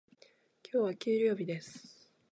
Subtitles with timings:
[0.73, 2.09] 今日は給料日です。